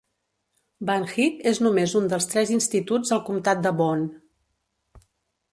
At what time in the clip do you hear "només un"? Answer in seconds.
1.67-2.09